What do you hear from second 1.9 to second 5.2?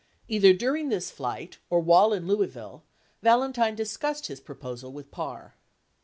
in Louisville, Valentine dis cussed his proposal with